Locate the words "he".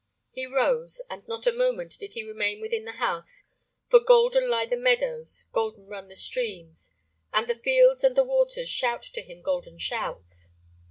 0.31-0.47, 2.13-2.23